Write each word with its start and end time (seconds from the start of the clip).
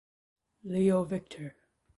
Leo 0.63 1.05
Victor 1.05 1.53